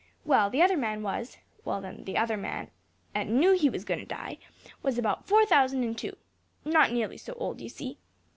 [0.25, 2.71] Well, the other man was well, then, the other man
[3.13, 4.39] 'at knew he was going to die,
[4.81, 6.17] was about four thousand and two;
[6.65, 7.99] not nearly so old, you see."